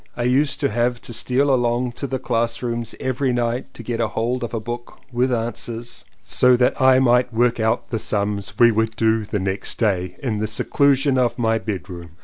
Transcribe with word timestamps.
I 0.17 0.23
used 0.23 0.59
to 0.61 0.69
have 0.71 0.99
to 1.03 1.13
steal 1.13 1.53
along 1.53 1.91
to 1.91 2.07
the 2.07 2.17
class 2.17 2.63
rooms 2.63 2.95
every 2.99 3.31
night 3.31 3.71
to 3.75 3.83
get 3.83 3.99
hold 3.99 4.43
of 4.43 4.51
a 4.51 4.59
book 4.59 4.97
"with 5.11 5.31
answers" 5.31 6.05
so 6.23 6.55
that 6.57 6.81
I 6.81 6.97
might 6.97 7.31
work 7.31 7.59
out 7.59 7.89
the 7.89 7.99
sums 7.99 8.57
we 8.57 8.71
would 8.71 8.95
do 8.95 9.25
the 9.25 9.37
next 9.39 9.77
day, 9.77 10.17
in 10.23 10.39
the 10.39 10.47
seclusion 10.47 11.19
of 11.19 11.37
my 11.37 11.59
bedroom. 11.59 12.17